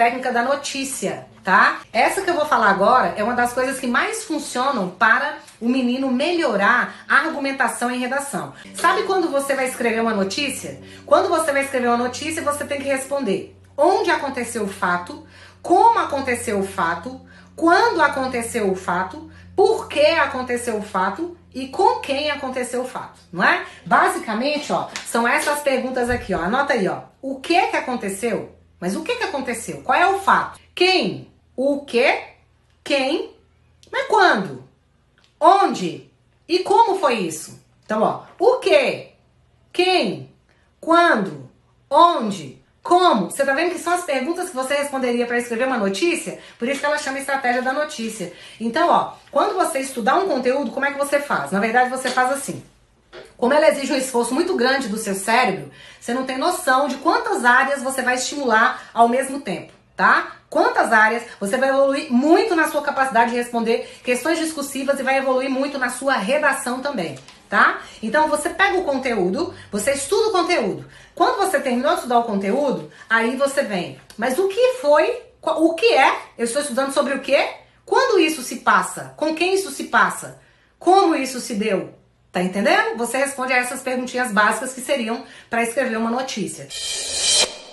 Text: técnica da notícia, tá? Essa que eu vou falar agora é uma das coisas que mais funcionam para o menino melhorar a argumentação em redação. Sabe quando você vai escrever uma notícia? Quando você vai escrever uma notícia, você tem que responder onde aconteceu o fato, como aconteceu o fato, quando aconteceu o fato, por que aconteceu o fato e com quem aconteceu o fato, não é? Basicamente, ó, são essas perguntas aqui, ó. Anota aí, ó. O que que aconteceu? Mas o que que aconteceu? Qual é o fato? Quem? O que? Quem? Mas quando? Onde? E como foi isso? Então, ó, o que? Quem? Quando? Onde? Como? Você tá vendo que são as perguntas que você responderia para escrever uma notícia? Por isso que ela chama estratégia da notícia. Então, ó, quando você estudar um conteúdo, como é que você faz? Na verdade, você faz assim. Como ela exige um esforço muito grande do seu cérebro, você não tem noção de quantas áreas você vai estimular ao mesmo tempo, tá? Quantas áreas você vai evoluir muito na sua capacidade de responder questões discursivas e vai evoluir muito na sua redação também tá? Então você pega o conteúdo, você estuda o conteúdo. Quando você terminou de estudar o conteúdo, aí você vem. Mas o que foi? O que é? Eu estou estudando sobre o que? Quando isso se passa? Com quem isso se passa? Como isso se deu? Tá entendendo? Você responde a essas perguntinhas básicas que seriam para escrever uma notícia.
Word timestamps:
técnica 0.00 0.32
da 0.32 0.42
notícia, 0.42 1.26
tá? 1.44 1.80
Essa 1.92 2.22
que 2.22 2.30
eu 2.30 2.34
vou 2.34 2.46
falar 2.46 2.70
agora 2.70 3.12
é 3.18 3.22
uma 3.22 3.34
das 3.34 3.52
coisas 3.52 3.78
que 3.78 3.86
mais 3.86 4.24
funcionam 4.24 4.88
para 4.88 5.34
o 5.60 5.68
menino 5.68 6.10
melhorar 6.10 7.04
a 7.06 7.16
argumentação 7.16 7.90
em 7.90 7.98
redação. 7.98 8.54
Sabe 8.74 9.02
quando 9.02 9.30
você 9.30 9.54
vai 9.54 9.68
escrever 9.68 10.00
uma 10.00 10.14
notícia? 10.14 10.80
Quando 11.04 11.28
você 11.28 11.52
vai 11.52 11.64
escrever 11.64 11.88
uma 11.88 11.98
notícia, 11.98 12.42
você 12.42 12.64
tem 12.64 12.80
que 12.80 12.88
responder 12.88 13.54
onde 13.76 14.10
aconteceu 14.10 14.62
o 14.62 14.68
fato, 14.68 15.26
como 15.60 15.98
aconteceu 15.98 16.60
o 16.60 16.66
fato, 16.66 17.20
quando 17.54 18.00
aconteceu 18.00 18.72
o 18.72 18.74
fato, 18.74 19.30
por 19.54 19.86
que 19.86 20.00
aconteceu 20.00 20.78
o 20.78 20.82
fato 20.82 21.36
e 21.54 21.68
com 21.68 22.00
quem 22.00 22.30
aconteceu 22.30 22.80
o 22.80 22.88
fato, 22.88 23.20
não 23.30 23.44
é? 23.44 23.66
Basicamente, 23.84 24.72
ó, 24.72 24.88
são 25.04 25.28
essas 25.28 25.60
perguntas 25.60 26.08
aqui, 26.08 26.32
ó. 26.32 26.40
Anota 26.40 26.72
aí, 26.72 26.88
ó. 26.88 27.02
O 27.20 27.38
que 27.38 27.66
que 27.66 27.76
aconteceu? 27.76 28.59
Mas 28.80 28.96
o 28.96 29.02
que 29.02 29.16
que 29.16 29.24
aconteceu? 29.24 29.82
Qual 29.82 29.98
é 29.98 30.06
o 30.08 30.18
fato? 30.18 30.58
Quem? 30.74 31.30
O 31.54 31.84
que? 31.84 32.20
Quem? 32.82 33.36
Mas 33.92 34.06
quando? 34.06 34.64
Onde? 35.38 36.10
E 36.48 36.60
como 36.60 36.98
foi 36.98 37.14
isso? 37.18 37.60
Então, 37.84 38.02
ó, 38.02 38.22
o 38.38 38.58
que? 38.58 39.08
Quem? 39.72 40.32
Quando? 40.80 41.48
Onde? 41.88 42.60
Como? 42.82 43.30
Você 43.30 43.44
tá 43.44 43.52
vendo 43.52 43.72
que 43.72 43.78
são 43.78 43.92
as 43.92 44.04
perguntas 44.04 44.48
que 44.48 44.56
você 44.56 44.74
responderia 44.74 45.26
para 45.26 45.38
escrever 45.38 45.66
uma 45.66 45.76
notícia? 45.76 46.38
Por 46.58 46.66
isso 46.66 46.80
que 46.80 46.86
ela 46.86 46.98
chama 46.98 47.18
estratégia 47.18 47.62
da 47.62 47.72
notícia. 47.72 48.32
Então, 48.58 48.88
ó, 48.88 49.12
quando 49.30 49.54
você 49.54 49.80
estudar 49.80 50.16
um 50.16 50.28
conteúdo, 50.28 50.70
como 50.70 50.86
é 50.86 50.92
que 50.92 50.98
você 50.98 51.20
faz? 51.20 51.50
Na 51.50 51.60
verdade, 51.60 51.90
você 51.90 52.08
faz 52.08 52.32
assim. 52.32 52.62
Como 53.40 53.54
ela 53.54 53.70
exige 53.70 53.90
um 53.90 53.96
esforço 53.96 54.34
muito 54.34 54.54
grande 54.54 54.86
do 54.86 54.98
seu 54.98 55.14
cérebro, 55.14 55.70
você 55.98 56.12
não 56.12 56.26
tem 56.26 56.36
noção 56.36 56.88
de 56.88 56.96
quantas 56.96 57.42
áreas 57.42 57.82
você 57.82 58.02
vai 58.02 58.16
estimular 58.16 58.90
ao 58.92 59.08
mesmo 59.08 59.40
tempo, 59.40 59.72
tá? 59.96 60.32
Quantas 60.50 60.92
áreas 60.92 61.22
você 61.40 61.56
vai 61.56 61.70
evoluir 61.70 62.12
muito 62.12 62.54
na 62.54 62.68
sua 62.68 62.82
capacidade 62.82 63.30
de 63.30 63.38
responder 63.38 63.88
questões 64.04 64.38
discursivas 64.38 65.00
e 65.00 65.02
vai 65.02 65.16
evoluir 65.16 65.48
muito 65.48 65.78
na 65.78 65.88
sua 65.88 66.16
redação 66.16 66.80
também 66.80 67.16
tá? 67.48 67.82
Então 68.00 68.28
você 68.28 68.48
pega 68.50 68.78
o 68.78 68.84
conteúdo, 68.84 69.52
você 69.72 69.90
estuda 69.90 70.28
o 70.28 70.32
conteúdo. 70.32 70.86
Quando 71.16 71.38
você 71.38 71.58
terminou 71.58 71.90
de 71.90 71.96
estudar 71.96 72.20
o 72.20 72.24
conteúdo, 72.24 72.92
aí 73.08 73.34
você 73.34 73.62
vem. 73.64 74.00
Mas 74.16 74.38
o 74.38 74.46
que 74.46 74.74
foi? 74.74 75.20
O 75.42 75.74
que 75.74 75.92
é? 75.92 76.16
Eu 76.38 76.44
estou 76.44 76.62
estudando 76.62 76.92
sobre 76.92 77.12
o 77.12 77.18
que? 77.18 77.36
Quando 77.84 78.20
isso 78.20 78.40
se 78.42 78.60
passa? 78.60 79.14
Com 79.16 79.34
quem 79.34 79.54
isso 79.54 79.72
se 79.72 79.84
passa? 79.84 80.40
Como 80.78 81.16
isso 81.16 81.40
se 81.40 81.54
deu? 81.54 81.99
Tá 82.32 82.42
entendendo? 82.42 82.96
Você 82.96 83.18
responde 83.18 83.52
a 83.52 83.56
essas 83.56 83.80
perguntinhas 83.80 84.32
básicas 84.32 84.72
que 84.72 84.80
seriam 84.80 85.24
para 85.48 85.62
escrever 85.62 85.96
uma 85.96 86.10
notícia. 86.10 86.68